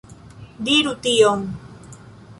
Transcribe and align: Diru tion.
Diru 0.69 0.93
tion. 1.05 1.47